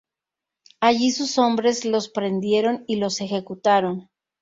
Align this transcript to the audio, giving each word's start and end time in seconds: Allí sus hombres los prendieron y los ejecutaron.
Allí 0.79 1.11
sus 1.11 1.37
hombres 1.37 1.85
los 1.85 2.09
prendieron 2.09 2.85
y 2.87 2.95
los 2.95 3.21
ejecutaron. 3.21 4.09